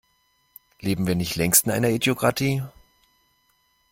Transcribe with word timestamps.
Leben 0.79 1.05
wir 1.05 1.13
nicht 1.13 1.35
längst 1.35 1.65
in 1.65 1.71
einer 1.71 1.89
Idiokratie? 1.89 2.63